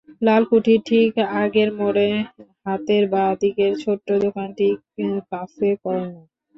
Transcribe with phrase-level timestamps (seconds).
[0.21, 1.11] লালকুঠির ঠিক
[1.41, 2.09] আগের মোড়ে
[2.65, 4.73] হাতের বাঁ দিকের ছোট্ট দোকানটিই
[5.31, 6.25] কাফে কর্নার।